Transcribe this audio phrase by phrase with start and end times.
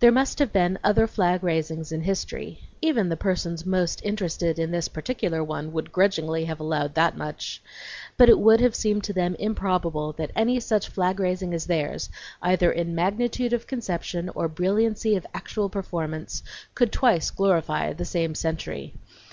[0.00, 4.72] There must have been other flag raisings in history, even the persons most interested in
[4.72, 7.62] this particular one would grudgingly have allowed that much,
[8.16, 12.10] but it would have seemed to them improbable that any such flag raising as theirs,
[12.42, 16.42] either in magnitude of conception or brilliancy of actual performance,
[16.74, 18.94] could twice glorify the same century.